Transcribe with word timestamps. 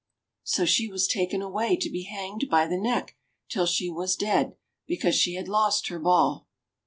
So 0.43 0.65
she 0.65 0.87
was 0.91 1.07
taken 1.07 1.43
away 1.43 1.75
to 1.77 1.87
be 1.87 2.05
hanged 2.05 2.47
by 2.49 2.65
the 2.65 2.79
neck 2.81 3.15
till 3.49 3.67
she 3.67 3.87
was 3.91 4.15
dead, 4.15 4.55
because 4.87 5.13
she 5.13 5.35
had 5.35 5.47
lost 5.47 5.89
her 5.89 5.99
ball. 5.99 6.47